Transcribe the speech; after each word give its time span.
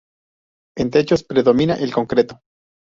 En 0.75 0.89
techos 0.89 1.23
predomina 1.23 1.75
el 1.75 1.93
concreto. 1.93 2.41